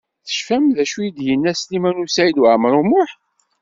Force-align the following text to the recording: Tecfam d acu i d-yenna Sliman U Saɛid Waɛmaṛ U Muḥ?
Tecfam 0.27 0.65
d 0.75 0.77
acu 0.83 0.99
i 1.07 1.09
d-yenna 1.17 1.53
Sliman 1.53 2.01
U 2.03 2.05
Saɛid 2.09 2.37
Waɛmaṛ 2.41 2.73
U 2.79 2.83
Muḥ? 2.89 3.11